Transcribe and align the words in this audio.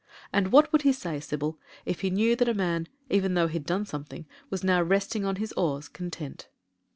And 0.33 0.51
what 0.51 0.71
would 0.73 0.81
he 0.81 0.93
say, 0.93 1.19
Sybil, 1.19 1.59
if 1.85 2.01
he 2.01 2.09
knew 2.09 2.35
that 2.35 2.49
a 2.49 2.55
man, 2.55 2.87
even 3.11 3.35
though 3.35 3.45
he'd 3.45 3.67
done 3.67 3.85
something, 3.85 4.25
was 4.49 4.63
now 4.63 4.81
resting 4.81 5.25
on 5.25 5.35
his 5.35 5.53
oars— 5.53 5.87
content 5.93 6.47